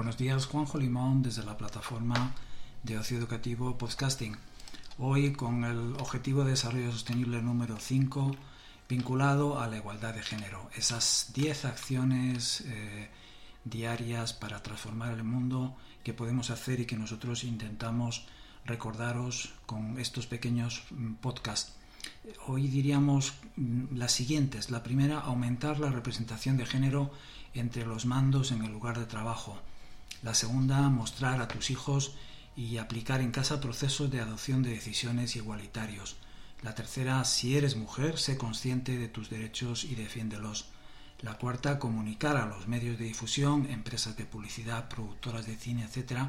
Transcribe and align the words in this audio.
Buenos 0.00 0.16
días, 0.16 0.46
Juanjo 0.46 0.78
Limón, 0.78 1.22
desde 1.22 1.44
la 1.44 1.58
plataforma 1.58 2.32
de 2.82 2.96
ocio 2.96 3.18
educativo 3.18 3.76
Podcasting. 3.76 4.34
Hoy 4.96 5.34
con 5.34 5.62
el 5.62 5.92
Objetivo 6.00 6.42
de 6.42 6.52
Desarrollo 6.52 6.90
Sostenible 6.90 7.42
número 7.42 7.76
5, 7.78 8.34
vinculado 8.88 9.60
a 9.60 9.68
la 9.68 9.76
igualdad 9.76 10.14
de 10.14 10.22
género. 10.22 10.70
Esas 10.74 11.32
10 11.34 11.66
acciones 11.66 12.62
eh, 12.62 13.10
diarias 13.66 14.32
para 14.32 14.62
transformar 14.62 15.12
el 15.12 15.22
mundo 15.22 15.76
que 16.02 16.14
podemos 16.14 16.48
hacer 16.48 16.80
y 16.80 16.86
que 16.86 16.96
nosotros 16.96 17.44
intentamos 17.44 18.26
recordaros 18.64 19.52
con 19.66 20.00
estos 20.00 20.26
pequeños 20.26 20.82
mm, 20.92 21.16
podcasts. 21.16 21.74
Hoy 22.46 22.68
diríamos 22.68 23.34
mm, 23.56 23.96
las 23.98 24.12
siguientes. 24.12 24.70
La 24.70 24.82
primera, 24.82 25.20
aumentar 25.20 25.78
la 25.78 25.90
representación 25.90 26.56
de 26.56 26.64
género 26.64 27.10
entre 27.52 27.84
los 27.84 28.06
mandos 28.06 28.50
en 28.50 28.64
el 28.64 28.72
lugar 28.72 28.98
de 28.98 29.04
trabajo. 29.04 29.60
La 30.22 30.34
segunda, 30.34 30.88
mostrar 30.90 31.40
a 31.40 31.48
tus 31.48 31.70
hijos 31.70 32.14
y 32.54 32.76
aplicar 32.76 33.22
en 33.22 33.30
casa 33.30 33.60
procesos 33.60 34.10
de 34.10 34.20
adopción 34.20 34.62
de 34.62 34.70
decisiones 34.70 35.34
igualitarios. 35.34 36.16
La 36.62 36.74
tercera, 36.74 37.24
si 37.24 37.56
eres 37.56 37.74
mujer, 37.74 38.18
sé 38.18 38.36
consciente 38.36 38.98
de 38.98 39.08
tus 39.08 39.30
derechos 39.30 39.84
y 39.84 39.94
defiéndelos. 39.94 40.66
La 41.22 41.38
cuarta, 41.38 41.78
comunicar 41.78 42.36
a 42.36 42.44
los 42.44 42.68
medios 42.68 42.98
de 42.98 43.06
difusión, 43.06 43.66
empresas 43.70 44.16
de 44.18 44.26
publicidad, 44.26 44.88
productoras 44.88 45.46
de 45.46 45.56
cine, 45.56 45.84
etc., 45.84 46.28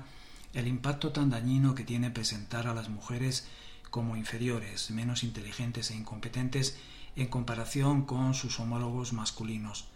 el 0.53 0.67
impacto 0.67 1.11
tan 1.11 1.29
dañino 1.29 1.75
que 1.75 1.83
tiene 1.83 2.11
presentar 2.11 2.67
a 2.67 2.73
las 2.73 2.87
mujeres 2.87 3.45
como 3.89 4.15
inferiores, 4.15 4.89
menos 4.89 5.23
inteligentes 5.23 5.91
e 5.91 5.95
incompetentes 5.95 6.77
en 7.17 7.27
comparación 7.27 8.05
con 8.05 8.33
sus 8.35 8.57
homólogos 8.61 9.11
masculinos. 9.11 9.89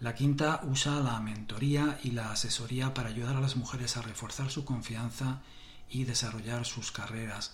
La 0.00 0.14
quinta 0.14 0.62
usa 0.64 0.98
la 1.00 1.20
mentoría 1.20 1.98
y 2.02 2.12
la 2.12 2.32
asesoría 2.32 2.94
para 2.94 3.10
ayudar 3.10 3.36
a 3.36 3.40
las 3.40 3.56
mujeres 3.56 3.98
a 3.98 4.02
reforzar 4.02 4.50
su 4.50 4.64
confianza 4.64 5.42
y 5.90 6.04
desarrollar 6.04 6.64
sus 6.64 6.90
carreras. 6.90 7.52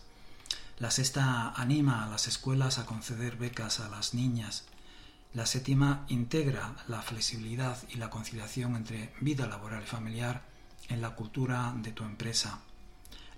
La 0.79 0.93
sexta 0.93 1.51
anima 1.57 2.05
a 2.05 2.09
las 2.09 2.29
escuelas 2.29 2.79
a 2.79 2.87
conceder 2.87 3.37
becas 3.37 3.81
a 3.81 3.89
las 3.89 4.15
niñas. 4.15 4.65
La 5.35 5.45
séptima 5.45 6.05
integra 6.07 6.77
la 6.87 7.03
flexibilidad 7.03 7.79
y 7.89 7.97
la 7.97 8.11
conciliación 8.11 8.77
entre 8.77 9.13
vida 9.21 9.49
laboral 9.49 9.83
y 9.83 9.87
familiar 9.87 10.43
en 10.89 11.01
la 11.01 11.17
cultura 11.17 11.75
de 11.79 11.91
tu 11.91 12.05
empresa. 12.05 12.61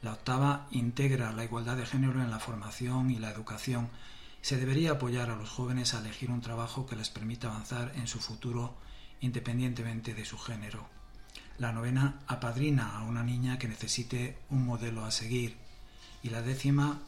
La 0.02 0.12
octava 0.12 0.66
integra 0.70 1.32
la 1.32 1.44
igualdad 1.44 1.78
de 1.78 1.86
género 1.86 2.22
en 2.22 2.30
la 2.30 2.40
formación 2.40 3.10
y 3.10 3.18
la 3.18 3.30
educación. 3.30 3.88
Se 4.48 4.56
debería 4.56 4.92
apoyar 4.92 5.28
a 5.28 5.36
los 5.36 5.50
jóvenes 5.50 5.92
a 5.92 5.98
elegir 5.98 6.30
un 6.30 6.40
trabajo 6.40 6.86
que 6.86 6.96
les 6.96 7.10
permita 7.10 7.48
avanzar 7.48 7.92
en 7.96 8.06
su 8.06 8.18
futuro 8.18 8.78
independientemente 9.20 10.14
de 10.14 10.24
su 10.24 10.38
género. 10.38 10.88
La 11.58 11.70
novena 11.70 12.20
apadrina 12.26 12.96
a 12.96 13.02
una 13.02 13.22
niña 13.22 13.58
que 13.58 13.68
necesite 13.68 14.38
un 14.48 14.64
modelo 14.64 15.04
a 15.04 15.10
seguir. 15.10 15.58
Y 16.22 16.30
la 16.30 16.40
décima, 16.40 16.98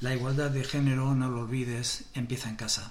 la 0.00 0.12
igualdad 0.12 0.50
de 0.50 0.64
género, 0.64 1.14
no 1.14 1.30
lo 1.30 1.42
olvides, 1.42 2.06
empieza 2.14 2.48
en 2.48 2.56
casa. 2.56 2.90